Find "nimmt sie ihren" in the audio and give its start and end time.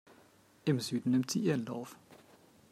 1.11-1.67